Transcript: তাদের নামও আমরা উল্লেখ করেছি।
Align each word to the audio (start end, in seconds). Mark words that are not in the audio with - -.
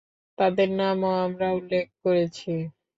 তাদের 0.37 0.69
নামও 0.77 1.11
আমরা 1.25 1.47
উল্লেখ 1.51 1.85
করেছি। 2.03 2.51